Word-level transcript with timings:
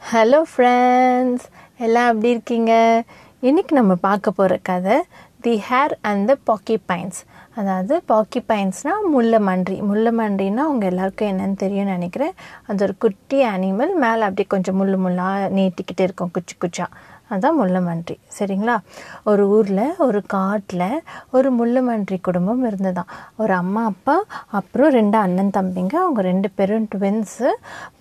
Hello 0.00 0.38
friends 0.50 1.46
எல்லாம் 1.78 2.06
எப்படி 2.10 2.28
இருக்கீங்க? 2.34 2.72
இன்னைக்கு 3.40 3.72
நம்ம 3.76 3.94
பார்க்க 3.94 4.30
போகிற 4.30 4.54
கதை 4.68 4.96
தி 5.40 5.54
ஹேர் 5.70 5.92
அண்ட் 6.00 6.24
த 6.30 6.34
பாக்கி 6.44 6.76
பைன்ஸ் 6.90 7.18
அதாவது 7.54 7.94
பாக்கி 8.12 8.40
பைன்ஸ்னால் 8.48 9.08
முல்லை 9.14 9.38
மண்டின்னா 10.20 10.62
அவங்க 10.68 10.86
எல்லாருக்கும் 10.86 11.30
என்னன்னு 11.32 11.56
தெரியும்னு 11.56 11.96
நினைக்கிறேன். 11.96 12.34
அது 12.66 12.84
ஒரு 12.84 12.94
குட்டி 12.98 13.40
அனிமல் 13.44 13.94
மேலே 14.04 14.22
அப்படியே 14.28 14.48
கொஞ்சம் 14.54 14.78
முள்ளு 14.80 14.98
முள்ளாக 15.06 15.50
நீட்டிக்கிட்டு 15.58 16.06
இருக்கும் 16.08 16.32
குச்சி 16.32 16.56
குச்சா. 16.64 16.86
அதுதான் 17.28 17.58
முள்ளமன்றி 17.60 18.16
சரிங்களா? 18.38 18.76
ஒரு 19.30 19.48
ஊரில் 19.48 19.84
ஒரு 20.06 20.22
காட்டில் 20.26 20.86
ஒரு 21.30 21.48
முள்ளமன்றி 21.58 22.16
குடும்பம் 22.20 22.62
இருந்ததாம் 22.70 23.10
ஒரு 23.36 23.52
அம்மா 23.52 23.84
அப்பா 23.84 24.16
அப்புறம் 24.58 24.90
ரெண்டு 24.90 25.18
அண்ணன் 25.18 25.54
தம்பிங்க. 25.56 25.94
அவங்க 26.04 26.20
ரெண்டு 26.22 26.50
பேரும் 26.50 26.88
ட்வின்ஸு 26.94 27.48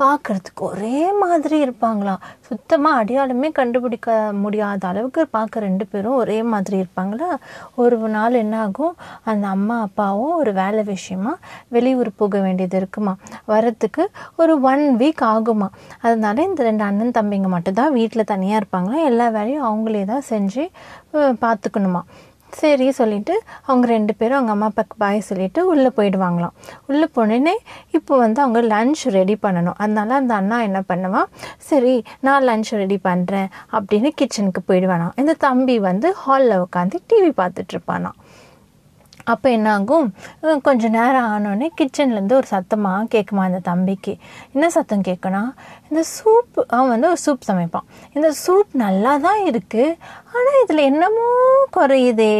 பார்க்குறதுக்கு 0.02 0.64
ஒரே 0.70 1.11
மாதிரி 1.21 1.57
இருப்பாங்களாம். 1.66 2.21
சுத்தமாக 2.50 3.00
அடையாளமே 3.02 3.51
கண்டுபிடிக்க 3.51 4.15
முடியாத 4.43 4.87
அளவுக்கு 4.87 5.28
பார்க்க 5.28 5.65
ரெண்டு 5.68 5.86
பேரும் 5.86 6.15
ஒரே 6.15 6.43
மாதிரி 6.43 6.84
இருப்பாங்களா? 6.84 7.29
ஒரு 7.75 7.98
நாள் 7.98 8.39
என்ன 8.43 8.56
ஆகும் 8.59 8.96
அந்த 9.23 9.48
அம்மா 9.48 9.82
அப்பாவும் 9.82 10.36
ஒரு 10.36 10.54
வேலை 10.54 10.84
விஷயமா 10.84 11.34
வெளியூர் 11.68 12.12
போக 12.15 12.39
வேண்டியது 12.39 12.78
இருக்குமா? 12.78 13.15
வரத்துக்கு 13.48 14.06
ஒரு 14.36 14.62
ஒன் 14.62 14.86
வீக் 15.00 15.23
ஆகுமா? 15.34 15.68
அதனால 16.01 16.43
இந்த 16.43 16.64
ரெண்டு 16.64 16.84
அண்ணன் 16.84 17.15
தம்பிங்க 17.20 17.48
மட்டும்தான் 17.56 17.93
வீட்டில் 17.93 18.29
தனியாக 18.34 18.62
இருப்பாங்களா 18.62 19.00
எல்லா 19.18 19.28
வேலையும் 19.39 19.68
அவங்களே 19.71 20.06
தான் 20.14 20.26
செஞ்சு 20.32 20.66
பார்த்துக்கணுமா 21.46 22.04
சரி 22.60 22.86
சொல்லிட்டு 22.98 23.34
அவங்க 23.68 23.86
ரெண்டு 23.93 24.14
பேரும் 24.20 24.38
அவங்க 24.38 24.52
அம்மா 24.54 24.68
அப்பாவுக்கு 24.70 24.96
பாய் 25.04 25.20
சொல்லிட்டு 25.30 25.62
உள்ளே 25.71 25.90
போயிடுவாங்களாம். 25.98 26.54
உள்ளே 26.90 27.07
போனேன்னே 27.16 27.56
இப்போ 27.98 28.14
வந்து 28.21 28.40
அவங்க 28.43 28.60
லஞ்ச் 28.74 29.02
ரெடி 29.18 29.36
பண்ணணும். 29.46 29.78
அதனால 29.84 30.16
அந்த 30.20 30.34
அண்ணா 30.40 30.57
என்ன 30.68 30.80
பண்ணுவான் 30.92 31.28
சரி 31.70 31.96
நான் 32.28 32.48
லஞ்ச் 32.50 32.72
ரெடி 32.81 32.98
பண்ணுறேன் 33.09 33.50
அப்படின்னு 33.78 34.12
கிச்சனுக்கு 34.22 34.64
போயிடுவானா 34.70 35.08
இந்த 35.23 35.36
தம்பி 35.45 35.76
வந்து 35.90 36.09
ஹாலில் 36.24 36.62
உட்காந்து 36.66 37.04
டிவி 37.12 37.31
பார்த்துட்ருப்பானான் 37.42 38.18
அப்போ 39.31 39.47
என்னாகும்? 39.56 40.08
கொஞ்சம் 40.42 40.61
கொஞ்ச 40.67 40.89
நேரம் 40.97 41.28
ஆனோடனே 41.33 41.67
கிச்சன்லேருந்து 41.80 42.38
ஒரு 42.39 42.47
சத்தமாக 42.53 43.08
கேட்குமா 43.14 43.42
அந்த 43.47 43.59
தம்பிக்கு. 43.69 44.14
என்ன 44.56 44.69
சத்தம் 44.75 45.06
கேட்கணும் 45.08 45.50
இந்த 45.89 46.02
சூப் 46.16 46.58
அவன் 46.75 46.92
வந்து 46.94 47.09
ஒரு 47.14 47.22
சூப் 47.25 47.47
சமைப்பான். 47.50 47.88
இந்த 48.16 48.30
சூப் 48.44 48.72
நல்லா 48.84 49.14
தான் 49.28 49.42
இருக்குது 49.52 49.97
ஆனால் 50.34 50.59
இதில் 50.64 50.88
என்னமோ 50.92 51.28
குறையுதே. 51.78 52.36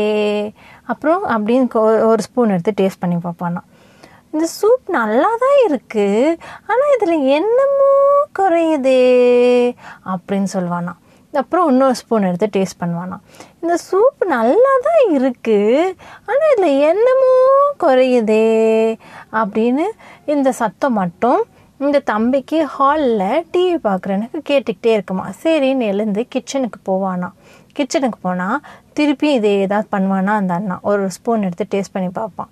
அப்புறம் 0.94 1.24
அப்படின்னு 1.36 1.82
ஒரு 2.12 2.22
ஸ்பூன் 2.28 2.54
எடுத்து 2.56 2.74
டேஸ்ட் 2.82 3.04
பண்ணி 3.04 3.18
பார்ப்பானா 3.26 3.64
இந்த 4.34 4.46
சூப் 4.58 4.88
நல்லா 4.98 5.30
தான் 5.44 5.58
இருக்குது 5.68 6.38
ஆனால் 6.70 6.94
இதில் 6.96 7.28
என்னமோ 7.38 7.92
குறையுதே 8.40 9.02
அப்படின்னு 10.14 10.50
சொல்லுவானா 10.56 10.94
அப்புறம் 11.42 11.68
இன்னொரு 11.72 11.96
ஸ்பூன் 12.02 12.28
எடுத்து 12.30 12.48
டேஸ்ட் 12.56 12.82
பண்ணுவானா 12.82 13.18
இந்த 13.62 13.76
சூப் 13.88 14.22
நல்லா 14.36 14.72
தான் 14.88 15.04
இருக்குது 15.18 15.94
ஆனால் 16.30 16.52
இதில் 16.54 16.80
என்னமோ 16.90 17.34
குறையுதே 17.84 18.48
அப்படின்னு 19.42 19.86
இந்த 20.36 20.52
சத்தம் 20.62 20.98
மட்டும் 21.02 21.42
இந்த 21.80 21.98
தம்பிக்கு 22.12 22.60
ஹாலில் 22.76 23.44
டிவி 23.54 23.76
பார்க்குறனுக்கு 23.88 24.40
கேட்டுக்கிட்டே 24.50 24.92
இருக்குமா. 24.98 25.26
சரின்னு 25.44 25.90
எழுந்து 25.94 26.22
கிச்சனுக்கு 26.36 26.80
போவானா 26.90 27.30
கிச்சனுக்கு 27.78 28.20
போனால் 28.28 28.62
திருப்பி 28.98 29.28
இதே 29.38 29.52
ஏதாவது 29.66 29.88
பண்ணுவானா 29.96 30.36
அந்த 30.42 30.54
அண்ணா. 30.60 30.76
ஒரு 30.92 31.04
ஸ்பூன் 31.18 31.46
எடுத்து 31.48 31.66
டேஸ்ட் 31.74 31.94
பண்ணி 31.96 32.10
பார்ப்பான். 32.20 32.52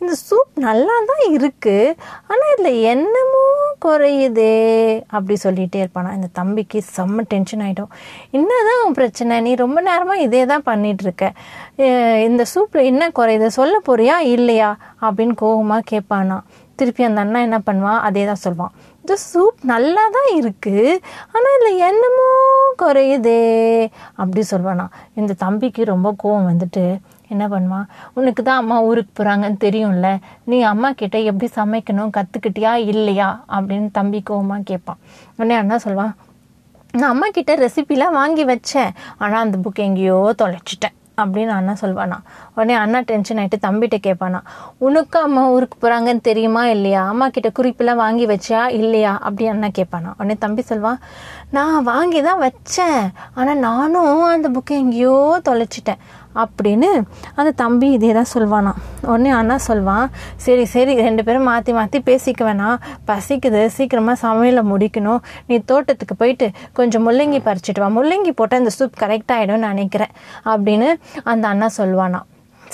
இந்த 0.00 0.12
சூப் 0.26 0.52
நல்லா 0.66 0.96
தான் 1.10 1.24
இருக்குது 1.36 1.94
ஆனால் 2.28 2.52
இதில் 2.52 2.78
என்னமோ 2.92 3.42
குறையுதே 3.84 4.54
அப்படி 5.16 5.36
சொல்லிகிட்டே 5.44 5.78
இருப்பானா. 5.84 6.10
இந்த 6.18 6.28
தம்பிக்கு 6.38 6.78
செம்ம 6.96 7.24
டென்ஷன் 7.32 7.62
ஆகிடும் 7.66 7.90
என்னதான் 8.38 8.80
உன் 8.84 8.96
பிரச்சனை? 9.00 9.40
நீ 9.46 9.52
ரொம்ப 9.64 9.80
நேரமாக 9.88 10.24
இதே 10.26 10.42
தான் 10.52 10.66
பண்ணிட்டு 10.70 11.04
இருக்க 11.06 11.32
இந்த 12.28 12.44
சூப்பில் 12.54 12.88
என்ன 12.92 13.10
குறையுது? 13.18 13.50
சொல்ல 13.60 13.76
போறியா? 13.88 14.16
இல்லையா? 14.36 14.70
அப்படின்னு 15.06 15.36
கோபமாக 15.44 15.88
கேட்பானா. 15.92 16.38
திருப்பி 16.80 17.02
அந்த 17.06 17.20
அண்ணா 17.24 17.40
என்ன 17.46 17.58
பண்ணுவான் 17.66 18.00
அதே 18.08 18.22
தான் 18.30 18.42
சொல்லுவான் 18.44 18.74
இந்த 19.10 19.22
சூப் 19.30 19.62
நல்லா 19.70 20.02
தான் 20.16 20.28
இருக்குது 20.40 20.82
ஆனால் 21.36 21.54
இதில் 21.56 21.80
என்னமோ 21.86 22.26
குறையுதே 22.82 23.40
அப்படி 24.20 24.42
சொல்வானா. 24.50 24.84
இந்த 25.20 25.32
தம்பிக்கு 25.40 25.84
ரொம்ப 25.90 26.08
கோவம் 26.22 26.46
வந்துட்டு 26.50 26.84
என்ன 27.32 27.48
பண்ணுவான் 27.48 27.88
உனக்கு 28.18 28.42
தான் 28.42 28.60
அம்மா 28.62 28.76
ஊருக்கு 28.88 29.12
போகிறாங்கன்னு 29.18 29.58
தெரியும்ல. 29.66 30.10
நீ 30.44 30.62
அம்மா 30.72 30.90
கிட்ட 31.00 31.18
எப்படி 31.30 31.48
சமைக்கணும் 31.56 32.14
கற்றுக்கிட்டியா 32.18 32.74
இல்லையா? 32.92 33.28
அப்படின்னு 33.56 33.90
தம்பி 33.98 34.22
கோவமாக 34.30 34.68
கேட்பான். 34.70 35.00
உடனே 35.36 35.56
அண்ணா 35.62 35.78
சொல்வான் 35.86 36.14
நான் 36.94 37.12
அம்மா 37.14 37.28
கிட்ட 37.38 37.56
ரெசிபிலாம் 37.66 38.18
வாங்கி 38.20 38.44
வச்சேன். 38.44 38.94
ஆனால் 39.18 39.44
அந்த 39.46 39.58
புக் 39.64 39.86
எங்கேயோ 39.88 40.20
தொலைச்சிட்டேன். 40.42 40.96
அப்படின்னு 41.24 41.54
அண்ணா 41.58 41.74
சொல்வானா. 41.80 42.18
உடனே 42.54 42.74
அண்ணா 42.74 43.00
டென்ஷன் 43.00 43.36
ஆகிட்டு 43.36 43.64
தம்பிகிட்ட 43.66 43.98
கேட்பானா 44.06 44.40
உனக்கு 44.78 45.20
அம்மா 45.20 45.42
ஊருக்கு 45.48 45.76
போகிறாங்கன்னு 45.82 46.20
தெரியுமா 46.20 46.66
இல்லையா? 46.66 47.08
அம்மா 47.08 47.28
கிட்ட 47.28 47.50
குறிப்பெல்லாம் 47.58 48.02
வாங்கி 48.04 48.26
வச்சியா 48.26 48.62
இல்லையா? 48.80 49.18
அப்படின்னு 49.24 49.54
அண்ணா 49.56 49.66
கேட்பானா 49.78 50.12
உடனே 50.16 50.36
தம்பி 50.38 50.62
சொல்வான் 50.62 51.00
நான் 51.50 51.82
வாங்கி 51.82 52.22
தான் 52.22 52.42
வச்சேன். 52.42 53.02
ஆனால் 53.34 53.58
நானும் 53.58 54.24
அந்த 54.24 54.48
புக்கை 54.48 54.70
எங்கேயோ 54.70 55.40
தொலைச்சிட்டேன். 55.48 56.02
அப்படின்னு 56.34 57.02
அந்த 57.34 57.50
தம்பி 57.50 57.90
இதே 57.92 58.12
தான் 58.12 58.30
சொல்வானா 58.34 58.72
உடனே 59.02 59.30
அண்ணா 59.30 59.56
சொல்வான் 59.56 60.10
சரி 60.36 60.64
சரி 60.64 60.94
ரெண்டு 60.94 61.24
பேரும் 61.24 61.42
மாற்றி 61.42 61.72
மாற்றி 61.72 61.98
பேசிக்க 61.98 62.44
வேணாம். 62.48 62.76
பசிக்குது 63.06 63.66
சீக்கிரமாக 63.66 64.28
சமையலை 64.28 64.62
முடிக்கணும். 64.72 65.20
நீ 65.46 65.58
தோட்டத்துக்கு 65.58 66.16
போயிட்டு 66.16 66.50
கொஞ்சம் 66.72 67.08
முள்ளங்கி 67.08 67.40
பறிச்சிட்டு 67.48 67.80
வா. 67.80 67.88
முள்ளங்கி 67.88 68.30
போட்டால் 68.30 68.58
இந்த 68.58 68.70
சூப் 68.78 69.00
கரெக்ட் 69.00 69.32
ஆகிடும்னு 69.36 69.68
நினைக்கிறேன் 69.68 70.12
அப்படின்னு 70.44 70.90
அந்த 71.24 71.48
அண்ணா 71.48 71.68
சொல்வானா 71.76 72.20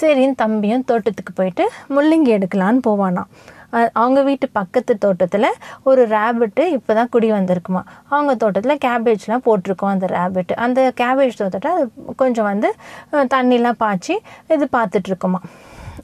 சரின்னு 0.00 0.34
தம்பியும் 0.36 0.84
தோட்டத்துக்கு 0.84 1.32
போயிட்டு 1.32 1.70
முள்ளங்கி 1.88 2.30
எடுக்கலான்னு 2.36 2.80
போவானா 2.88 3.22
அவங்க 4.00 4.22
வீட்டு 4.28 4.48
பக்கத்து 4.58 4.94
தோட்டத்தில் 5.04 5.48
ஒரு 5.90 6.02
ரேபிட்டு 6.16 6.64
இப்போ 6.76 6.94
தான் 6.98 7.12
குடி 7.14 7.30
வந்திருக்குமா? 7.38 7.82
அவங்க 8.14 8.34
தோட்டத்தில் 8.42 8.82
கேபேஜ்லாம் 8.86 9.46
போட்டிருக்கோம் 9.48 9.94
அந்த 9.94 10.08
ரேபிட் 10.16 10.52
அந்த 10.66 10.88
கேபேஜ் 11.02 11.40
தோட்டத்தை 11.42 11.72
அது 11.76 11.86
கொஞ்சம் 12.22 12.50
வந்து 12.52 12.70
தண்ணிலாம் 13.36 13.80
பாய்ச்சி 13.84 14.16
இது 14.56 14.68
பார்த்துட்ருக்குமா 14.78 15.40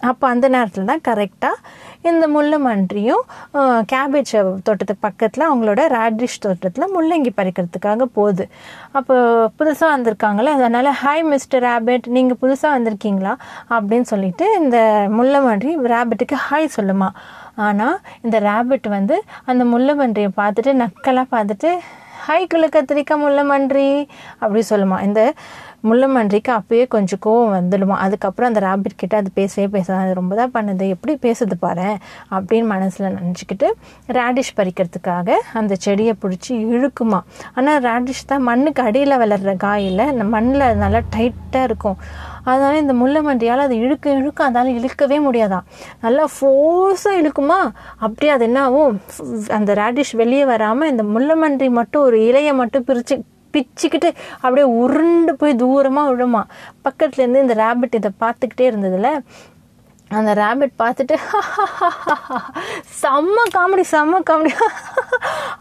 அப்போ 0.09 0.25
அந்த 0.33 0.47
நேரத்தில் 0.55 0.89
தான் 0.91 1.03
கரெக்டாக 1.09 1.57
இந்த 2.11 2.25
முள்ளமன்றியும் 2.35 3.25
கேபேஜ் 3.93 4.33
தோட்டத்துக்கு 4.67 5.05
பக்கத்தில் 5.07 5.45
அவங்களோட 5.49 5.81
ரேடிஷ் 5.95 6.39
தோட்டத்தில் 6.45 6.93
முள்ளங்கி 6.95 7.33
பறிக்கிறதுக்காக 7.39 8.07
போகுது. 8.19 8.45
அப்போ 8.99 9.17
புதுசாக 9.59 9.91
வந்திருக்காங்களே 9.95 10.53
அதனால் 10.59 10.91
ஹாய் 11.03 11.25
மிஸ்டர் 11.33 11.65
ரேபிட் 11.69 12.09
நீங்கள் 12.17 12.41
புதுசாக 12.43 12.77
வந்திருக்கீங்களா? 12.77 13.35
அப்படின்னு 13.77 14.09
சொல்லிட்டு 14.13 14.47
இந்த 14.63 14.79
முள்ளமன்றி 15.19 15.73
ரேபிட்டுக்கு 15.95 16.39
ஹாய் 16.49 16.75
சொல்லுமா. 16.79 17.11
ஆனால் 17.55 17.99
இந்த 18.23 18.41
ரேபிட் 18.41 18.89
வந்து 18.89 19.23
அந்த 19.45 19.65
முள்ளமன்றியை 19.65 20.31
பார்த்துட்டு 20.37 20.73
நக்கலாக 20.85 21.27
பார்த்துட்டு 21.37 21.79
ஹாய் 22.27 22.47
குள்ள 22.47 22.67
கத்திரிக்காய் 22.67 23.45
மன்றி 23.45 24.09
அப்படி 24.39 24.63
சொல்லுமா. 24.71 25.03
இந்த 25.03 25.35
முள்ளமன்றிக்கு 25.85 26.51
அப்பயே 26.59 26.87
கொஞ்சம் 26.87 27.19
கோவம் 27.27 27.55
வந்துடுமா. 27.59 27.97
அதுக்கப்புறம் 28.05 28.55
அந்த 28.55 28.61
ராபிட் 28.67 28.95
கிட்ட 28.97 29.17
அது 29.17 29.31
பேசவே 29.35 29.67
பேசாது. 29.67 30.03
அது 30.05 30.15
ரொம்ப 30.15 30.35
தான் 30.35 30.53
பண்ணுது. 30.55 30.89
எப்படி 30.89 31.19
பேசுது 31.23 31.55
பாரு 31.59 31.97
அப்படின்னு 32.31 32.65
மனசில் 32.65 33.17
நினச்சிக்கிட்டு 33.17 33.71
ரேடிஷ் 34.07 34.53
பறிக்கிறதுக்காக 34.57 35.31
அந்த 35.53 35.75
செடியை 35.75 36.15
பிடிச்சி 36.25 36.49
இழுக்குமா. 36.49 37.21
ஆனால் 37.55 37.83
ரேடிஷ் 37.83 38.25
தான் 38.27 38.43
மண்ணுக்கு 38.43 38.83
அடியில் 38.83 39.17
வளர்கிற 39.17 39.55
காயில் 39.55 40.11
இந்த 40.13 40.25
மண்ணில் 40.25 40.77
நல்லா 40.77 40.99
டைட்டாக 41.17 41.63
இருக்கும். 41.63 41.99
அதனால 42.45 42.79
இந்த 42.79 42.93
முள்ளமன்றியால் 42.93 43.59
அது 43.59 43.77
இழுக்க 43.77 44.11
இழுக்க 44.11 44.51
அதால் 44.51 44.73
இழுக்கவே 44.73 45.19
முடியாதான் 45.27 45.67
நல்லா 46.01 46.25
ஃபோர்ஸாக 46.35 47.21
இழுக்குமா? 47.21 47.61
அப்படியே 47.97 48.33
அது 48.33 48.45
என்ன 48.45 48.63
ஆகும் 48.63 49.01
அந்த 49.49 49.75
ரேடிஷ் 49.75 50.17
வெளியே 50.17 50.45
வராமல் 50.45 50.91
இந்த 50.91 51.03
முள்ளமன்றி 51.03 51.71
மட்டும் 51.71 52.03
ஒரு 52.03 52.19
இலையை 52.19 52.55
மட்டும் 52.55 52.85
பிரித்து 52.85 53.25
பிச்சுக்கிட்டு 53.55 54.11
அப்படியே 54.35 54.67
உருண்டு 54.67 55.37
போய் 55.37 55.55
தூரமாக 55.55 56.11
விழுமா. 56.13 56.43
பக்கத்துலேருந்து 56.85 57.43
இந்த 57.43 57.55
ரேபிட் 57.55 57.95
இதை 57.95 58.11
பார்த்துக்கிட்டே 58.21 58.69
இருந்ததுல 58.71 59.09
அந்த 60.19 60.33
ரேபிட் 60.35 60.75
பார்த்துட்டு 60.83 61.17
செம்ம 63.01 63.45
காமெடி 63.55 63.85
செம்ம 63.91 64.21
காமெடி 64.31 64.53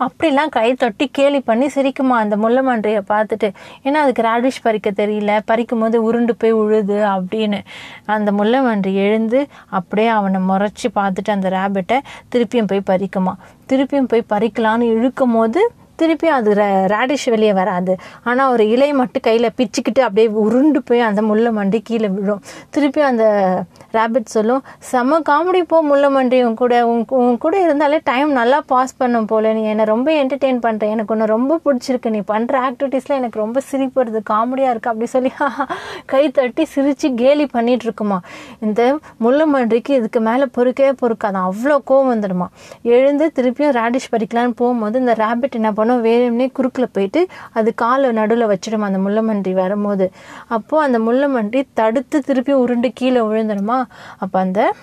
அப்படிலாம் 0.06 0.50
கை 0.50 0.74
தொட்டி 0.74 1.06
கேலி 1.18 1.40
பண்ணி 1.40 1.68
சிரிக்குமா 1.76 2.16
அந்த 2.24 2.36
முள்ளமன்றையை 2.38 3.02
பார்த்துட்டு 3.10 3.48
ஏன்னா 3.84 4.00
அதுக்கு 4.04 4.22
ரேடிஷ் 4.22 4.62
பறிக்க 4.62 4.92
தெரியல. 4.92 5.32
பறிக்கும் 5.52 5.80
போது 5.80 6.04
உருண்டு 6.04 6.36
போய் 6.36 6.52
உழுது 6.52 6.98
அப்படின்னு 7.14 7.60
அந்த 8.06 8.32
முள்ளமன்றி 8.32 8.94
எழுந்து 8.94 9.42
அப்படியே 9.80 10.08
அவனை 10.08 10.42
முறைச்சி 10.50 10.88
பார்த்துட்டு 10.96 11.36
அந்த 11.36 11.50
ரேபிட்டை 11.50 12.00
திருப்பியும் 12.36 12.72
போய் 12.72 12.90
பறிக்குமா. 12.92 13.36
திருப்பியும் 13.70 14.10
போய் 14.14 14.30
பறிக்கலான்னு 14.34 14.92
இழுக்கும் 14.96 15.34
போது 15.34 15.62
திருப்பி 16.02 16.28
அது 16.38 16.50
ரேடிஷ் 16.94 17.28
வெளியே 17.34 17.54
வராது. 17.62 17.94
ஆனால் 18.30 18.52
ஒரு 18.54 18.64
இலை 18.76 18.90
மட்டும் 19.02 19.26
கையில் 19.28 19.56
பிச்சுக்கிட்டு 19.60 20.02
அப்படியே 20.08 20.28
உருண்டு 20.46 20.82
போய் 20.90 21.08
அந்த 21.10 21.22
முள்ளை 21.30 21.52
மண்டி 21.60 21.80
கீழே 21.90 22.10
விழும். 22.18 22.42
திருப்பி 22.76 23.02
அந்த 23.12 23.26
ரேபிட் 23.98 24.34
சொல்லும் 24.36 24.62
செம 24.90 25.20
காமெடி 25.30 25.62
போ 25.72 25.78
முள்ளை 25.90 26.10
மண்டி. 26.16 26.38
உன் 26.48 26.60
கூட 26.62 26.76
உன் 26.92 27.02
உன் 27.22 27.38
கூட 27.46 27.56
இருந்தாலே 27.66 27.98
டைம் 28.10 28.30
நல்லா 28.40 28.60
பாஸ் 28.72 28.94
பண்ணும் 29.02 29.28
போல. 29.32 29.54
நீ 29.58 29.64
என்னை 29.72 29.86
ரொம்ப 29.94 30.10
என்டர்டெயின் 30.22 30.62
பண்ணுற 30.66 30.90
எனக்கு 30.96 31.14
ஒன்று 31.16 31.26
ரொம்ப 31.36 31.60
பிடிச்சிருக்கு. 31.66 32.14
நீ 32.16 32.22
பண்ணுற 32.34 32.56
ஆக்டிவிட்டீஸில் 32.68 33.18
எனக்கு 33.20 33.40
ரொம்ப 33.44 33.60
சிரிப்பு 33.70 33.98
வருது. 34.02 34.22
காமெடியாக 34.32 34.74
இருக்குது 34.74 34.94
அப்படி 34.94 35.10
சொல்லி 35.16 35.32
கை 36.12 36.24
தட்டி 36.38 36.64
சிரித்து 36.74 37.08
கேலி 37.22 37.46
பண்ணிகிட்டு 37.56 37.86
இருக்குமா. 37.88 38.18
இந்த 38.66 38.82
முள்ளு 39.24 39.46
மண்டிக்கு 39.54 39.92
இதுக்கு 40.00 40.20
மேலே 40.30 40.46
பொறுக்கவே 40.58 40.92
பொறுக்காதான் 41.02 41.48
அவ்வளோ 41.50 41.78
கோவம் 41.90 42.12
வந்துடுமா. 42.14 42.48
எழுந்து 42.96 43.26
திருப்பியும் 43.38 43.76
ரேடிஷ் 43.80 44.10
பறிக்கலான்னு 44.14 44.58
போகும்போது 44.62 44.96
இந்த 45.04 45.14
ரேபிட் 45.24 45.58
என்ன 45.60 45.70
பண்ணும்? 45.80 45.91
வேணும்னே 46.00 46.52
குறுக்கில் 46.52 46.94
போயிட்டு 46.94 47.28
அது 47.54 47.74
காலை 47.74 48.12
நடுவில் 48.12 48.52
வச்சிடும் 48.54 48.88
அந்த 48.90 49.00
முள்ளமன்றி 49.00 49.54
வரும்போது. 49.54 50.12
அப்போது 50.48 50.84
அந்த 50.84 51.00
முள்ளமன்றி 51.00 51.64
தடுத்து 51.74 52.20
திருப்பி 52.22 52.54
உருண்டு 52.54 52.92
கீழே 52.94 53.22
விழுந்துடுமா? 53.22 53.84
அப்போ 54.18 54.40
அந்த 54.40 54.74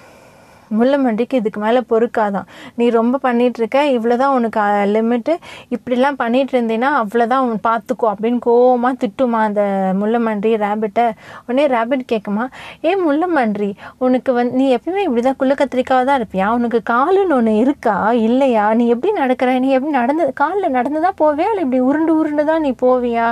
முள்ளமண்டிக்கு 0.78 1.34
இதுக்கு 1.34 1.60
மேலே 1.60 1.80
பொறுக்காதான். 1.88 2.46
நீ 2.74 2.90
ரொம்ப 2.90 3.18
பண்ணிட்டு 3.18 3.60
இருக்க 3.60 3.78
இவ்வளோதான் 3.90 4.34
உனக்கு 4.38 4.60
லிமிட்டு 4.94 5.34
இப்படிலாம் 5.70 6.18
பண்ணிட்டு 6.18 6.60
இருந்தீங்கன்னா 6.60 6.92
அவ்வளோதான் 7.02 7.44
உன் 7.48 7.60
பார்த்துக்கோ 7.68 8.06
அப்படின்னு 8.12 8.38
கோவமாக 8.46 8.94
திட்டுமா 9.04 9.40
அந்த 9.48 9.62
முள்ளமன்றி 10.00 10.52
ரேபிட்டை 10.64 11.06
உடனே 11.46 11.66
ரேபிட் 11.66 12.04
கேட்குமா 12.12 12.46
ஏ 12.84 12.92
முள்ளமன்றி 12.96 13.70
உனக்கு 13.98 14.32
வந்து 14.32 14.56
நீ 14.58 14.76
எப்பயுமே 14.76 15.02
இப்படி 15.06 15.20
தான் 15.20 15.36
குள்ள 15.36 15.54
கத்திரிக்காவை 15.54 16.04
தான் 16.04 16.20
இருப்பியா? 16.20 16.46
உனக்கு 16.48 16.82
காலுன்னு 16.90 17.34
ஒன்று 17.34 17.56
இருக்கா? 17.56 18.12
இல்லையா? 18.12 18.74
நீ 18.74 18.86
எப்படி 18.88 19.12
நடக்கிற? 19.12 19.58
நீ 19.58 19.68
எப்படி 19.70 19.92
நடந்து 19.92 20.32
காலில் 20.32 20.70
நடந்து 20.70 21.00
தான் 21.00 21.18
போவியா? 21.20 21.48
இல்லை 21.48 21.64
இப்படி 21.64 21.80
உருண்டு 21.80 22.16
உருண்டு 22.18 22.44
தான் 22.44 22.60
நீ 22.60 22.74
போவியா? 22.82 23.26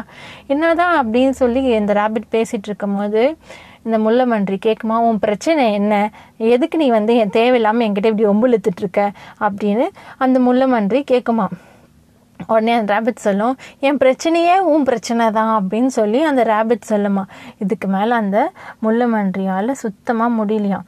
என்னதான் 0.47 0.95
அப்படின்னு 1.03 1.31
சொல்லி 1.31 1.63
இந்த 1.63 1.93
ரேபிட் 1.93 2.33
பேசிகிட்டு 2.33 2.69
இருக்கும்போது 2.69 3.23
இந்த 3.87 3.99
முள்ளமன்றி 3.99 4.57
கேட்குமா 4.67 4.97
உன் 5.01 5.19
பிரச்சனை 5.19 5.73
என்ன? 5.73 6.11
எதுக்கு 6.37 6.79
நீ 6.79 6.89
வந்து 6.89 7.17
என் 7.17 7.31
தேவையில்லாமல் 7.31 7.87
என்கிட்ட 7.87 8.07
இப்படி 8.07 8.25
ஒம்புழுத்துட்ருக்க 8.25 8.79
இருக்க? 8.79 9.13
அப்படின்னு 9.41 9.87
அந்த 10.19 10.41
முள்ளமன்றி 10.41 11.03
கேட்குமா 11.11 11.47
உடனே 12.51 12.73
அந்த 12.79 12.89
ரேபிட் 12.95 13.25
சொல்லும் 13.27 13.55
என் 13.87 14.01
பிரச்சனையே 14.03 14.57
உன் 14.73 14.87
பிரச்சனை 14.89 15.25
தான் 15.39 15.53
அப்படின்னு 15.59 15.91
சொல்லி 15.99 16.21
அந்த 16.31 16.43
ரேபிட் 16.53 16.91
சொல்லுமா. 16.93 17.25
இதுக்கு 17.65 17.89
மேலே 17.95 18.15
அந்த 18.23 18.39
முள்ளமன்றியால் 18.87 19.73
சுத்தமாக 19.83 20.37
முடியலையாம். 20.39 20.87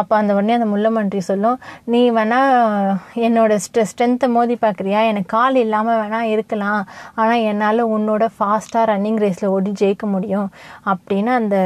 அப்போ 0.00 0.14
அந்த 0.20 0.32
உடனே 0.38 0.56
அந்த 0.58 0.68
முள்ளமன்றி 0.74 1.22
சொல்லும் 1.30 1.58
நீ 1.94 2.02
வேணால் 2.18 2.52
என்னோட 3.28 3.58
ஸ்ட்ரெ 3.66 3.84
ஸ்ட்ரென்த்தை 3.92 4.28
மோதி 4.36 4.56
பார்க்குறியா 4.64 5.02
எனக்கு 5.10 5.32
கால் 5.36 5.62
இல்லாமல் 5.64 6.00
வேணால் 6.02 6.30
இருக்கலாம். 6.34 6.82
ஆனால் 7.20 7.44
என்னால் 7.50 7.90
உன்னோட 7.96 8.26
ஃபாஸ்ட்டாக 8.36 8.88
ரன்னிங் 8.92 9.20
ரேஸில் 9.24 9.52
ஓடி 9.56 9.72
ஜெயிக்க 9.82 10.06
முடியும். 10.14 10.48
அப்படின்னு 10.92 11.32
அந்த 11.40 11.56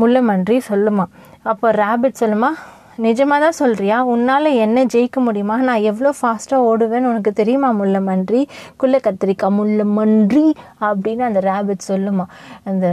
முள்ளமன்றி 0.00 0.58
சொல்லுமா. 0.70 1.06
அப்போ 1.50 1.68
ரேபிட் 1.82 2.20
சொல்லுமா 2.20 2.50
நிஜமாக 2.98 3.38
தான் 3.38 3.58
சொல்கிறியா 3.58 4.00
உன்னால் 4.00 4.44
என்ன 4.44 4.84
ஜெயிக்க 4.84 5.16
முடியுமா? 5.16 5.56
நான் 5.56 5.80
எவ்வளோ 5.80 6.12
ஃபாஸ்ட்டாக 6.22 6.66
ஓடுவேன்னு 6.70 7.10
உனக்கு 7.12 7.32
தெரியுமா 7.32 7.70
முள்ள 7.70 8.00
மன்றி 8.00 8.48
குள்ள 8.76 9.00
கத்திரிக்காய் 9.02 9.56
முள்ள 9.56 9.84
மன்றி 9.84 10.52
அப்படின்னு 10.80 11.20
அந்த 11.20 11.40
ரேபிட் 11.40 11.88
சொல்லுமா. 11.88 12.24
அந்த 12.64 12.86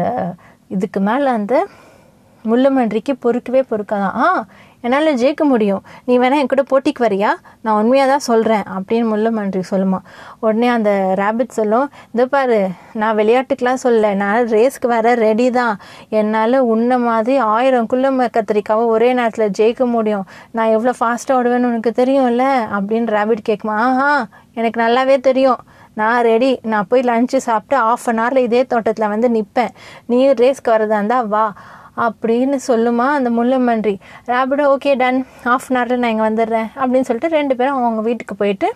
இதுக்கு 0.68 1.00
மேலே 1.00 1.26
அந்த 1.26 1.68
முள்ளமன்றிக்கு 2.46 3.14
பொறுக்கவே 3.26 3.64
பொறுக்காதான். 3.70 4.16
ஆ 4.16 4.46
என்னால் 4.84 5.10
ஜெயிக்க 5.22 5.44
முடியும். 5.52 5.82
நீ 6.08 6.14
வேணால் 6.20 6.42
என் 6.42 6.52
கூட 6.52 6.64
போட்டிக்கு 6.72 7.02
வரியா? 7.06 7.32
நான் 7.64 7.78
உண்மையாக 7.82 8.10
தான் 8.12 8.26
சொல்கிறேன் 8.28 8.66
அப்படின்னு 8.76 9.08
முள்ளமன்றி 9.14 9.62
சொல்லுமா. 9.72 10.00
உடனே 10.46 10.68
அந்த 10.76 10.92
ரேபிட் 11.22 11.58
சொல்லும் 11.58 11.88
இது 12.14 12.26
பாரு 12.34 12.60
நான் 13.02 13.18
விளையாட்டுக்கெலாம் 13.20 13.82
சொல்ல 13.86 14.14
நான் 14.22 14.48
ரேஸ்க்கு 14.54 14.90
வர 14.94 15.14
ரெடி 15.26 15.48
தான். 15.60 15.76
என்னால் 16.20 16.58
உன்ன 16.74 17.00
மாதிரி 17.08 17.38
ஆயிரம் 17.56 17.90
குள்ள 17.94 18.30
கத்திரிக்காவை 18.38 18.86
ஒரே 18.96 19.10
நேரத்தில் 19.20 19.56
ஜெயிக்க 19.60 19.86
முடியும். 19.96 20.26
நான் 20.58 20.74
எவ்வளோ 20.76 20.94
ஃபாஸ்ட்டாக 21.00 21.40
ஓடுவேன்னு 21.40 21.72
உனக்கு 21.72 21.94
தெரியும்ல? 22.02 22.46
அப்படின்னு 22.78 23.16
ரேபிட் 23.18 23.44
கேட்குமா 23.50 23.76
ஆஹா 23.88 24.14
எனக்கு 24.60 24.80
நல்லாவே 24.86 25.18
தெரியும். 25.30 25.62
நான் 26.00 26.22
ரெடி 26.30 26.50
நான் 26.72 26.88
போய் 26.90 27.02
லஞ்சு 27.10 27.40
சாப்பிட்டு 27.46 27.76
ஆஃப் 27.92 28.06
அன் 28.10 28.20
ஹவரில் 28.22 28.46
இதே 28.48 28.62
தோட்டத்தில் 28.74 29.12
வந்து 29.14 29.28
நிற்பேன் 29.36 29.74
நீ 30.12 30.20
ரேஸ்க்கு 30.42 30.74
வரதா 30.76 30.98
இருந்தால் 31.00 31.28
வா. 31.34 31.44
அப்படின்னு 32.06 32.58
சொல்லுமா 32.68 33.08
அந்த 33.18 33.30
முள்ளமன்றி. 33.30 33.96
Rapido 34.26 34.66
okay 34.76 34.98
done 34.98 35.26
half 35.44 35.66
an 35.70 35.78
ஹவரில் 35.78 36.04
நான் 36.04 36.12
இங்கே 36.12 36.28
வந்துடுறேன். 36.30 36.70
அப்படின்னு 36.76 37.08
சொல்லிட்டு 37.10 37.36
ரெண்டு 37.38 37.56
பேரும் 37.56 37.74
அவங்க 37.74 38.02
வீட்டுக்கு 38.02 38.36
போயிட்டு 38.36 38.74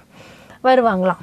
வருவாங்களாம். 0.64 1.22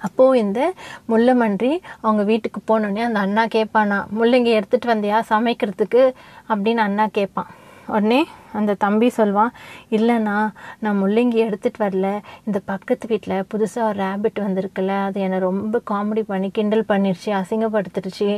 அப்போது 0.00 0.38
இந்த 0.38 0.72
முள்ளமன்றி 1.08 1.78
அவங்க 2.00 2.22
வீட்டுக்கு 2.22 2.60
போனோடனே 2.68 3.02
அந்த 3.02 3.18
அண்ணா 3.18 3.44
கேட்பானா 3.44 3.98
முள்ளங்கி 4.18 4.52
எடுத்துகிட்டு 4.58 4.90
வந்தியா 4.94 5.20
சமைக்கிறதுக்கு? 5.30 6.02
அப்படின்னு 6.48 6.82
அண்ணா 6.88 7.06
கேட்பான் 7.12 7.50
உடனே 7.86 8.26
அந்த 8.58 8.76
தம்பி 8.84 9.08
சொல்வான் 9.18 9.52
இல்லைண்ணா 9.96 10.36
நான் 10.84 11.00
முள்ளங்கி 11.02 11.40
எடுத்துகிட்டு 11.46 11.82
வரல. 11.84 12.08
இந்த 12.46 12.58
பக்கத்து 12.70 13.06
வீட்டில் 13.12 13.46
புதுசாக 13.52 13.88
ஒரு 13.88 13.98
ரேபிட் 14.04 14.38
வந்திருக்குல்ல 14.46 14.94
அது 15.06 15.18
என்னை 15.26 15.38
ரொம்ப 15.48 15.80
காமெடி 15.90 16.22
பண்ணி 16.32 16.50
கிண்டல் 16.58 16.84
பண்ணிடுச்சு 16.88 17.30
அசிங்கப்படுத்திடுச்சு 17.40 18.28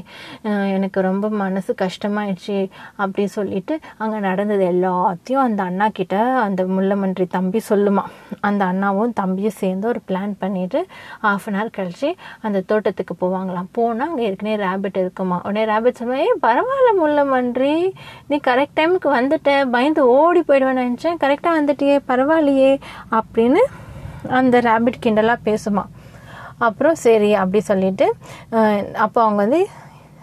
எனக்கு 0.77 1.01
ரொம்ப 1.09 1.29
மனசு 1.43 1.75
கஷ்டமாயிடுச்சு 1.83 2.59
அப்படி 3.03 3.27
சொல்லிட்டு 3.37 3.77
அங்கே 4.03 4.19
நடந்தது 4.29 4.65
எல்லாத்தையும் 4.73 5.45
அந்த 5.47 5.63
அண்ணா 5.63 5.89
கிட்ட 5.99 6.17
அந்த 6.47 6.65
முள்ளமன்றி 6.75 7.27
தம்பி 7.37 7.61
சொல்லுமா. 7.69 8.05
அந்த 8.49 8.63
அண்ணாவும் 8.65 9.13
தம்பியும் 9.21 9.59
சேர்ந்து 9.63 9.89
ஒரு 9.93 10.01
பிளான் 10.09 10.35
பண்ணிட்டு 10.39 10.81
ஆஃப் 11.31 11.47
அன் 11.49 11.59
ஹவர் 11.59 11.77
கழிச்சு 11.79 12.09
அந்த 12.47 12.59
தோட்டத்துக்கு 12.71 13.15
போவாங்களாம். 13.23 13.71
போனால் 13.73 14.09
அங்கே 14.09 14.25
ஏற்கனவே 14.29 14.57
ரேபிட் 14.67 14.99
இருக்குமா. 15.03 15.39
உடனே 15.45 15.65
ரேபிட் 15.73 15.99
சொல்லுவேன் 16.01 16.25
ஏ 16.27 16.33
பரவாயில்ல 16.47 16.91
முள்ளமன்றி 17.03 17.75
நீ 18.31 18.39
கரெக்ட் 18.49 18.79
டைமுக்கு 18.81 19.11
வந்துட்ட 19.19 19.51
பயந்து 19.77 20.03
ஓடி 20.13 20.41
போயிடுவேன் 20.49 20.81
நினச்சேன். 20.85 21.19
கரெக்டாக 21.25 21.59
வந்துட்டியே 21.59 21.97
பரவாயில்லையே 22.11 22.73
அப்படின்னு 23.19 23.63
அந்த 24.39 24.57
ரேபிட் 24.69 25.03
கிண்டலாக 25.05 25.47
பேசுமா. 25.49 25.85
அப்புறம் 26.69 26.97
சரி 27.05 27.31
அப்படி 27.43 27.61
சொல்லிட்டு 27.71 28.07
அப்போ 29.05 29.19
அவங்க 29.25 29.41
வந்து 29.45 29.61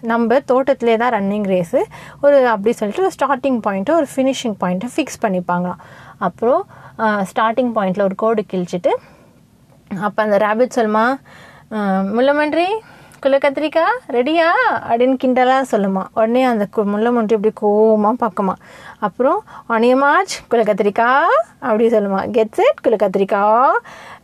நம்ம 0.10 0.38
தோட்டத்திலே 0.50 0.96
தான் 1.02 1.14
ரன்னிங் 1.16 1.48
ரேஸு 1.54 1.80
ஒரு 2.24 2.38
அப்படி 2.54 2.72
சொல்லிட்டு 2.80 3.06
ஒரு 3.06 3.14
ஸ்டார்டிங் 3.18 3.60
பாயிண்ட்டு 3.68 3.96
ஒரு 4.00 4.08
ஃபினிஷிங் 4.12 4.58
பாயிண்ட்டை 4.64 4.90
ஃபிக்ஸ் 4.96 5.22
பண்ணிப்பாங்களாம். 5.24 5.80
அப்புறம் 6.28 6.62
ஸ்டார்டிங் 7.32 7.72
பாயிண்டில் 7.78 8.06
ஒரு 8.10 8.18
கோடு 8.24 8.44
கிழிச்சிட்டு 8.52 8.92
அப்போ 10.06 10.20
அந்த 10.26 10.38
ரேபிட் 10.46 10.78
சொல்லுமா 10.78 11.06
முள்ளமன்றி 12.16 12.68
குள்ள 13.22 13.38
கத்திரிக்கா? 13.38 13.84
ரெடியா 14.08 14.48
அப்படின்னு 14.90 15.18
கிண்டலாக 15.24 15.64
சொல்லுமா. 15.72 16.04
உடனே 16.14 16.44
அந்த 16.44 16.68
முள்ள 16.76 17.12
முன்றி 17.12 17.36
இப்படி 17.36 17.54
கோவமாக 17.62 18.16
பார்க்குமா 18.20 18.54
அப்புறம் 19.00 19.44
அணியமாச் 19.70 20.36
குள்ள 20.48 20.66
கத்திரிக்கா? 20.66 21.26
அப்படி 21.60 21.88
சொல்லுமா. 21.88 22.32
கெட் 22.32 22.52
செட் 22.52 22.82
குள்ள 22.82 22.96
கத்திரிக்கா. 22.96 23.72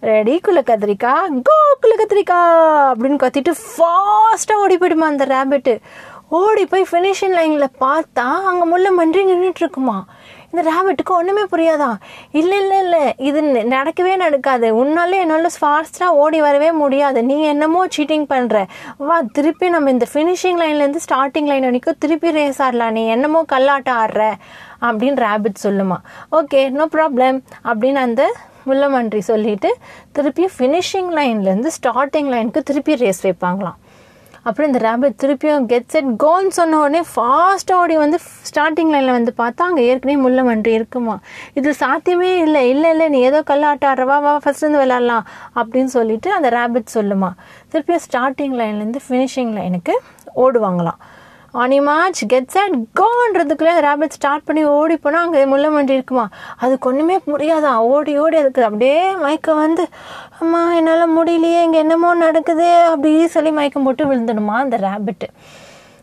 ரெடி 0.01 0.39
குள்ள 0.39 0.61
கத்திரிக்கா. 0.61 1.13
கோ 1.43 1.57
குள்ள 1.79 1.95
கத்திரிக்கா. 2.03 2.39
அப்படின்னு 2.93 3.27
கத்திட்டு 3.27 3.53
ஃபாஸ்ட்டாக 3.73 4.63
ஓடி 4.63 4.77
போயிடுமா 4.77 5.07
அந்த 5.11 5.25
ரேபிட்டு 5.25 5.81
ஓடி 6.29 6.65
போய் 6.65 6.87
ஃபினிஷிங் 6.91 7.35
லைனில் 7.39 7.75
பார்த்தா 7.79 8.27
அங்கே 8.49 8.65
முள்ள 8.65 8.91
மன்றி 8.91 9.23
நின்றுட்டு 9.25 9.61
இருக்குமா. 9.65 10.05
இந்த 10.53 10.63
ரேபிட்டுக்கு 10.69 11.13
ஒன்றுமே 11.19 11.43
புரியாதா? 11.51 11.87
இல்லை 12.39 12.57
இல்லை 12.61 12.77
இல்லை. 12.83 13.01
இது 13.27 13.39
நடக்கவே 13.75 14.13
நடக்காது. 14.23 14.67
உன்னாலே 14.81 15.17
என்னால் 15.23 15.49
ஃபாஸ்ட்டாக 15.61 16.19
ஓடி 16.23 16.39
வரவே 16.45 16.69
முடியாது. 16.81 17.23
நீ 17.29 17.37
என்னமோ 17.53 17.81
சீட்டிங் 17.95 18.27
பண்ணுற 18.33 18.59
வா 19.07 19.17
திருப்பி 19.37 19.69
நம்ம 19.75 19.91
இந்த 19.95 20.07
ஃபினிஷிங் 20.13 20.59
லைன்லேருந்து 20.63 21.03
ஸ்டார்டிங் 21.07 21.49
லைன் 21.51 21.67
வரைக்கும் 21.69 21.99
திருப்பி 22.05 22.31
ரேஸ் 22.39 22.61
ஆடலாம். 22.67 22.95
நீ 22.99 23.05
என்னமோ 23.15 23.41
கல்லாட்டம் 23.53 23.99
ஆடுற 24.03 24.23
அப்படின்னு 24.87 25.19
ரேபிட் 25.27 25.63
சொல்லுமா. 25.65 25.99
ஓகே 26.39 26.63
நோ 26.79 26.87
ப்ராப்ளம் 26.97 27.39
அப்படின்னு 27.71 28.01
அந்த 28.07 28.23
முள்ளமன்றி 28.67 29.21
சொல்லிட்டு 29.31 29.69
திருப்பி 30.17 30.45
ஃபினிஷிங் 30.57 31.11
லைன்லேருந்து 31.19 31.71
ஸ்டார்டிங் 31.79 32.29
லைனுக்கு 32.35 32.61
திருப்பி 32.69 32.95
ரேஸ் 33.05 33.27
வைப்பாங்களாம். 33.27 33.79
அப்புறம் 34.43 34.71
இந்த 34.71 34.79
ரேபிட் 34.87 35.19
திருப்பியும் 35.23 35.65
கெட் 35.65 35.87
செட் 35.87 36.09
கோன்னு 36.23 36.47
சொன்ன 36.47 36.79
உடனே 36.79 37.01
ஃபாஸ்ட்டாக 37.15 37.81
ஓடி 37.83 37.97
வந்து 37.97 38.17
ஸ்டார்டிங் 38.49 38.91
லைனில் 38.93 39.15
வந்து 39.17 39.33
பார்த்தா 39.37 39.67
அங்கே 39.67 39.85
ஏற்கனவே 39.85 40.21
முள்ள 40.21 40.43
மன்றி 40.43 40.73
இருக்குமா? 40.73 41.19
இது 41.53 41.73
சாத்தியமே 41.73 42.31
இல்லை. 42.37 42.69
இல்லை 42.69 42.89
இல்லை 42.89 43.09
நீ 43.09 43.19
ஏதோ 43.19 43.41
கல்லாட்ட 43.49 43.85
ஆடுறவா 43.91 44.17
வா 44.25 44.39
ஃபஸ்ட்லேருந்து 44.45 44.83
விளாட்லாம் 44.83 45.25
அப்படின்னு 45.55 45.91
சொல்லிட்டு 45.97 46.31
அந்த 46.33 46.49
ரேபிட் 46.49 46.93
சொல்லுமா. 46.93 47.31
திருப்பியும் 47.71 48.05
ஸ்டார்டிங் 48.07 48.55
லைன்லேருந்து 48.61 49.03
ஃபினிஷிங் 49.09 49.53
லைனுக்கு 49.59 49.95
ஓடுவாங்களாம். 50.35 51.01
அனிமாச் 51.53 52.21
கெட்ஸ் 52.29 52.57
அண்ட் 52.57 52.77
கோன்றதுக்குள்ளே 52.99 53.73
ரேபிட் 53.79 54.09
ஸ்டார்ட் 54.09 54.45
பண்ணி 54.45 54.65
ஓடி 54.71 54.95
போனால் 54.97 55.23
அங்கே 55.23 55.45
முள்ள 55.45 55.67
மண்டி 55.69 55.93
இருக்குமா? 55.93 56.23
அதுக்கு 56.57 56.89
ஒன்றுமே 56.89 57.17
முடியாதான் 57.27 57.77
ஓடி 57.89 58.17
ஓடி 58.17 58.37
அதுக்கு 58.37 58.63
அப்படியே 58.63 58.95
மயக்கம் 59.15 59.57
வந்து 59.57 59.83
அம்மா 60.39 60.61
என்னால் 60.75 61.13
முடியலையே 61.15 61.61
இங்கே 61.63 61.77
என்னமோ 61.77 62.13
நடக்குது 62.23 62.67
அப்படி 62.85 63.27
சொல்லி 63.27 63.51
மயக்கம் 63.51 63.83
போட்டு 63.83 64.05
விழுந்துடுமா 64.05 64.55
அந்த 64.63 64.77
ரேபிட்டு 64.77 65.29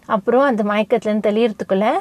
அப்புறம் 0.09 0.47
அந்த 0.47 0.63
மயக்கத்துலேருந்து 0.63 1.29
தெளியறதுக்குள்ளே 1.29 1.93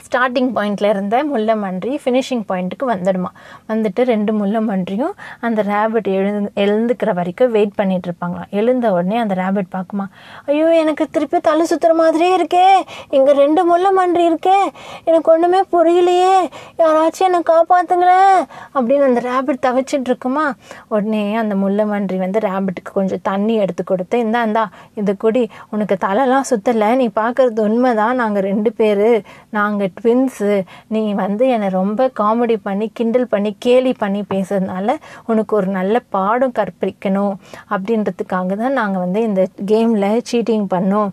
ஸ்டார்டிங் 0.00 0.50
பாயிண்ட்ல 0.56 0.88
இருந்த 0.88 1.24
முல்லை 1.24 1.54
மன்றி 1.54 2.00
ஃபினிஷிங் 2.04 2.44
பாயிண்ட்டுக்கு 2.48 2.86
வந்துடுமா. 2.86 3.30
வந்துட்டு 3.68 4.02
ரெண்டு 4.02 4.32
முல்லை 4.32 4.60
மன்றியும் 4.60 5.12
அந்த 5.40 5.62
ரேபிட் 5.62 6.06
எழுந்து 6.06 6.50
எழுந்துக்கிற 6.54 7.14
வரைக்கும் 7.14 7.50
வெயிட் 7.50 7.74
பண்ணிட்டு 7.74 8.10
இருப்பாங்களாம். 8.10 8.48
எழுந்த 8.50 8.92
உடனே 8.92 9.16
அந்த 9.16 9.34
ரேபிட் 9.34 9.70
பார்க்குமா. 9.72 10.06
ஐயோ 10.46 10.74
எனக்கு 10.74 11.06
திருப்பி 11.10 11.40
தலை 11.40 11.66
சுற்றுற 11.74 11.94
மாதிரியே 11.94 12.36
இருக்கே. 12.36 12.82
இங்கே 13.10 13.32
ரெண்டு 13.32 13.64
முல்லை 13.64 13.90
மன்றி 13.90 14.32
இருக்கே. 14.32 14.58
எனக்கு 15.04 15.32
ஒன்றுமே 15.32 15.60
புரியலையே. 15.72 16.48
யாராச்சும் 16.78 17.28
என்னை 17.28 17.42
காப்பாத்துங்களேன். 17.50 18.44
அப்படின்னு 18.74 19.02
அந்த 19.02 19.20
ரேபிட் 19.20 19.64
தவிச்சிட்டு 19.66 20.10
இருக்குமா. 20.10 20.54
உடனே 20.88 21.34
அந்த 21.34 21.54
முல்லை 21.54 21.84
மன்றி 21.84 22.16
வந்து 22.16 22.38
ரேபிட்டுக்கு 22.38 22.92
கொஞ்சம் 22.92 23.18
தண்ணி 23.22 23.54
எடுத்து 23.54 23.84
கொடுத்து 23.84 24.18
இந்தா 24.18 24.42
இந்தா 24.42 24.68
இது 24.94 25.16
குடி. 25.16 25.48
உனக்கு 25.70 25.96
தலைலாம் 26.00 26.48
சுற்றலை 26.50 26.96
நீ 26.96 27.10
பார்க்கறது 27.20 27.60
உண்மைதான். 27.60 28.16
நாங்கள் 28.16 28.42
ரெண்டு 28.42 28.72
பேர். 28.72 29.22
நாங்கள் 29.50 29.81
ட்வின்ஸு 29.98 30.52
நீ 30.94 31.02
வந்து 31.22 31.44
என்னை 31.54 31.68
ரொம்ப 31.78 32.10
காமெடி 32.20 32.56
பண்ணி 32.68 32.88
கிண்டல் 32.98 33.30
பண்ணி 33.34 33.52
கேலி 33.66 33.94
பண்ணி 34.02 34.22
பேசுறதுனால 34.34 34.96
உனக்கு 35.30 35.52
ஒரு 35.60 35.70
நல்ல 35.78 36.02
பாடம் 36.16 36.58
கற்பிக்கணும் 36.58 37.36
அப்படின்றதுக்காக 37.74 38.56
தான் 38.64 38.78
நாங்கள் 38.80 39.04
வந்து 39.06 39.22
இந்த 39.28 39.44
கேமில் 39.72 40.10
சீட்டிங் 40.32 40.68
பண்ணோம். 40.74 41.10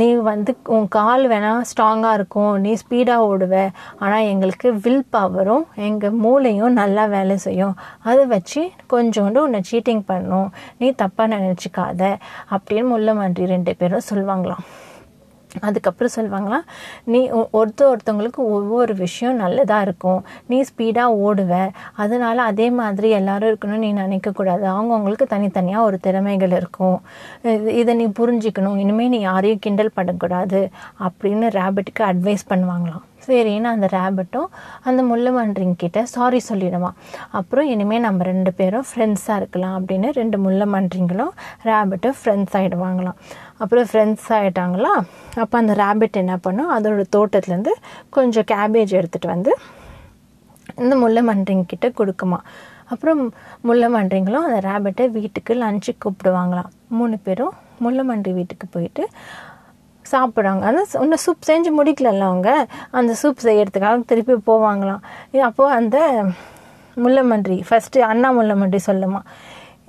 நீ 0.00 0.06
வந்து 0.28 0.50
உன் 0.74 0.86
கால் 0.96 1.24
வேணால் 1.30 1.66
ஸ்ட்ராங்காக 1.70 2.16
இருக்கும் 2.18 2.54
நீ 2.64 2.70
ஸ்பீடாக 2.82 3.26
ஓடுவ. 3.30 3.54
ஆனால் 4.02 4.28
எங்களுக்கு 4.32 4.68
வில் 4.84 5.04
பவரும் 5.16 5.66
எங்கள் 5.88 6.16
மூளையும் 6.24 6.78
நல்லா 6.80 7.04
வேலை 7.16 7.36
செய்யும். 7.46 7.74
அதை 8.10 8.24
வச்சு 8.34 8.62
கொஞ்சோண்டு 8.94 9.44
உன்னை 9.46 9.60
சீட்டிங் 9.70 10.04
பண்ணும். 10.12 10.48
நீ 10.82 10.88
தப்பாக 11.02 11.32
நினச்சிக்காத 11.36 12.02
அப்படின்னு 12.56 12.92
முள்ளமன்றி 12.94 13.46
ரெண்டு 13.54 13.74
பேரும் 13.82 14.08
சொல்லுவாங்களாம் 14.10 14.64
அதுக்கப்புறம் 15.60 16.12
சொல்லுவாங்களாம் 16.16 16.64
நீ 17.04 17.28
ஒ- 17.28 17.64
ஒருத்தவங்களுக்கு 17.64 18.36
ஒவ்வொரு 18.36 18.94
விஷயம் 18.94 19.36
நல்லதாக 19.36 19.82
இருக்கும். 19.82 20.24
நீ 20.46 20.60
ஸ்பீடாக 20.60 21.16
ஓடுவ. 21.24 21.68
அதனால 21.94 22.42
அதே 22.42 22.70
மாதிரி 22.70 23.10
எல்லாரும் 23.10 23.48
இருக்கணும்னு 23.48 23.78
நீ 23.78 23.92
நினைக்கக்கூடாது 23.92 24.62
அவங்கவுங்களுக்கு 24.62 25.26
தனித்தனியாக 25.26 25.84
ஒரு 25.84 25.98
திறமைகள் 25.98 26.50
இருக்கும். 26.50 27.00
இது- 27.44 27.66
இதை 27.66 27.94
நீ 27.94 28.06
புரிஞ்சுக்கணும். 28.06 28.76
இனிமேல் 28.76 29.08
நீ 29.08 29.20
யாரையும் 29.20 29.58
கிண்டல் 29.58 29.90
பண்ணக்கூடாது 29.94 30.68
அப்படின்னு 31.00 31.46
ரேபிட்டுக்கு 31.48 32.02
அட்வைஸ் 32.02 32.36
பண்ணுவாங்களாம். 32.48 33.06
சரின்னு 33.26 33.62
அந்த 33.62 33.88
ரேபிட்டும் 33.92 34.44
அந்த 34.82 35.02
முள்ளமன்றிங் 35.02 35.74
கிட்ட 35.76 36.06
சாரி 36.06 36.40
சொல்லிடுவான். 36.48 36.92
அப்புறம் 37.30 37.66
இனிமேல் 37.66 38.00
நம்ம 38.00 38.22
ரெண்டு 38.22 38.52
பேரும் 38.52 38.84
ஃப்ரெண்ட்ஸாக 38.94 39.36
இருக்கலாம் 39.36 39.86
அப்படின்னு 39.86 40.12
ரெண்டு 40.12 40.38
முள்ளமன்றிங்களும் 40.38 41.28
ரேபிட்டும் 41.64 42.12
ஃப்ரெண்ட்ஸ் 42.24 42.52
ஆகிடுவாங்களாம் 42.52 43.12
அப்புறம் 43.58 43.86
ஃப்ரெண்ட்ஸ் 43.92 44.28
ஆகிட்டாங்களா 44.28 44.92
அப்போ 45.36 45.58
அந்த 45.58 45.74
ரேபிட் 45.74 46.20
என்ன 46.22 46.36
பண்ணும் 46.36 46.72
அதோட 46.76 47.04
தோட்டத்துலேருந்து 47.16 47.72
கொஞ்சம் 48.10 48.44
கேபேஜ் 48.52 48.94
எடுத்துகிட்டு 49.00 49.26
வந்து 49.26 49.56
இந்த 50.76 50.96
முல்லை 50.96 51.22
மன்றிங்கிட்ட 51.26 51.86
கொடுக்குமா. 51.86 52.38
அப்புறம் 52.84 53.34
முள்ளமன்றிங்களும் 53.64 54.46
அந்த 54.48 54.60
ரேபிட்டை 54.68 55.10
வீட்டுக்கு 55.10 55.54
லஞ்சுக்கு 55.54 56.00
கூப்பிடுவாங்களாம். 56.04 56.70
மூணு 56.88 57.18
பேரும் 57.18 57.54
முள்ளமன்றி 57.84 58.32
வீட்டுக்கு 58.32 58.66
போயிட்டு 58.66 59.08
சாப்பிடுவாங்க. 60.02 60.66
அந்த 60.66 60.86
இன்னும் 61.00 61.24
சூப் 61.26 61.46
செஞ்சு 61.46 61.70
முடிக்கலல்ல 61.78 62.20
அவங்க? 62.20 62.66
அந்த 62.90 63.14
சூப் 63.22 63.42
செய்யறதுக்காக 63.42 64.04
திருப்பி 64.04 64.52
போவாங்களாம். 64.52 65.02
அப்போது 65.48 65.74
அந்த 65.74 65.98
முல்லைமன்றி 66.96 67.56
ஃபஸ்ட்டு 67.68 67.98
அண்ணா 67.98 68.32
முள்ளமன்றி 68.32 68.78
சொல்லுமா. 68.86 69.20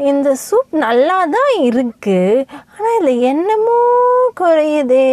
இந்த 0.08 0.30
சூப் 0.44 0.74
நல்லா 0.84 1.16
தான் 1.34 1.54
இருக்குது 1.68 2.44
ஆனால் 2.74 2.94
இதில் 2.98 3.24
என்னமோ 3.30 3.78
குறையுதே 4.40 5.08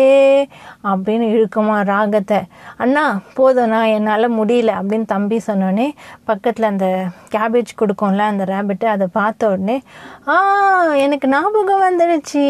அப்படின்னு 0.90 1.26
இழுக்குமா 1.34 1.76
ராகத்தை. 1.90 2.38
அண்ணா 2.82 3.04
போதும்ண்ணா 3.38 3.80
என்னால் 3.94 4.26
முடியல 4.36 4.74
அப்படின்னு 4.80 5.06
தம்பி 5.14 5.40
சொன்னோடனே 5.46 5.86
பக்கத்தில் 6.24 6.68
அந்த 6.70 6.88
கேபேஜ் 7.34 7.72
கொடுக்கும்ல 7.80 8.26
அந்த 8.32 8.44
ரேபிட்டு 8.52 8.84
அதை 8.84 9.06
பார்த்த 9.12 9.50
உடனே 9.54 9.76
ஆ 10.28 10.36
எனக்கு 11.04 11.28
ஞாபகம் 11.28 11.84
வந்துடுச்சு. 11.88 12.44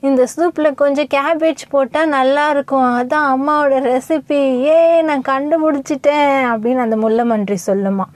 இந்த 0.00 0.26
சூப்பில் 0.34 0.78
கொஞ்சம் 0.82 1.10
கேபேஜ் 1.16 1.64
போட்டால் 1.70 2.14
நல்லா 2.18 2.50
இருக்கும். 2.50 2.88
அதான் 3.00 3.30
அம்மாவோட 3.34 3.78
ரெசிபி 3.92 4.42
ஏ 4.66 5.02
நான் 5.02 5.28
கண்டுபிடிச்சிட்டேன். 5.32 6.34
அப்படின்னு 6.52 6.84
அந்த 6.88 6.96
முள்ளமன்றி 6.96 7.58
சொல்லுமா. 7.66 8.06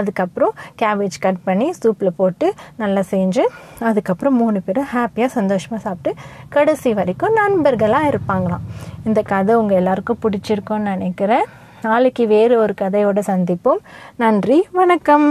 அதுக்கப்புறம் 0.00 0.54
கேபேஜ் 0.82 1.18
கட் 1.26 1.42
பண்ணி 1.48 1.68
சூப்பில் 1.80 2.16
போட்டு 2.20 2.48
நல்லா 2.82 3.02
செஞ்சு 3.10 3.44
அதுக்கப்புறம் 3.90 4.36
மூணு 4.42 4.60
பேரும் 4.66 4.90
ஹாப்பியாக 4.94 5.30
சந்தோஷமாக 5.38 5.82
சாப்பிட்டு 5.86 6.12
கடைசி 6.56 6.92
வரைக்கும் 6.98 7.36
நண்பர்களாக 7.40 8.10
இருப்பாங்களாம். 8.12 8.64
இந்த 9.08 9.22
கதை 9.32 9.54
உங்கள் 9.62 9.80
எல்லாருக்கும் 9.82 10.22
பிடிச்சிருக்கோன்னு 10.24 10.90
நினைக்கிறேன். 10.94 11.46
நாளைக்கு 11.86 12.26
வேறு 12.34 12.54
ஒரு 12.64 12.74
கதையோட 12.82 13.20
சந்திப்போம். 13.30 13.82
நன்றி 14.22 14.58
வணக்கம். 14.80 15.26